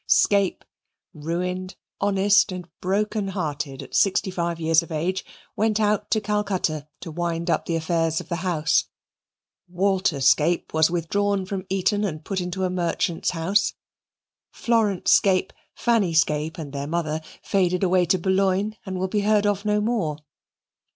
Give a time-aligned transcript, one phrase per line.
[0.07, 0.65] Scape,
[1.13, 5.23] ruined, honest, and broken hearted at sixty five years of age,
[5.55, 8.85] went out to Calcutta to wind up the affairs of the house.
[9.67, 13.75] Walter Scape was withdrawn from Eton and put into a merchant's house.
[14.51, 19.45] Florence Scape, Fanny Scape, and their mother faded away to Boulogne, and will be heard
[19.45, 20.17] of no more.